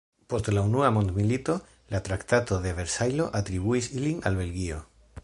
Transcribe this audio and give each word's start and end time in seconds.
Post 0.33 0.47
la 0.53 0.61
Unua 0.67 0.87
mondmilito 0.95 1.57
la 1.95 2.01
Traktato 2.07 2.59
de 2.65 2.73
Versajlo 2.81 3.29
atribuis 3.41 3.91
ilin 3.99 4.29
al 4.31 4.41
Belgio. 4.41 4.81